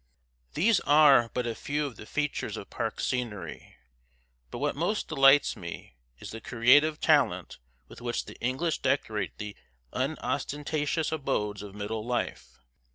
These 0.55 0.79
are 0.79 1.29
but 1.31 1.45
a 1.45 1.53
few 1.53 1.85
of 1.85 1.95
the 1.95 2.07
features 2.07 2.57
of 2.57 2.71
park 2.71 2.99
scenery; 2.99 3.75
but 4.49 4.57
what 4.57 4.75
most 4.75 5.07
delights 5.07 5.55
me, 5.55 5.93
is 6.17 6.31
the 6.31 6.41
creative 6.41 6.99
talent 6.99 7.59
with 7.87 8.01
which 8.01 8.25
the 8.25 8.33
English 8.39 8.79
decorate 8.79 9.37
the 9.37 9.55
unostentatious 9.93 11.11
abodes 11.11 11.61
of 11.61 11.75
middle 11.75 12.03
life. 12.03 12.57